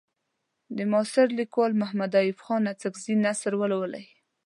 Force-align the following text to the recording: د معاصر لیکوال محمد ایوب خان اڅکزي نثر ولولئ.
د 0.75 0.77
معاصر 0.91 1.27
لیکوال 1.39 1.71
محمد 1.81 2.11
ایوب 2.21 2.39
خان 2.45 2.63
اڅکزي 2.71 3.13
نثر 3.25 3.51
ولولئ. 3.57 4.05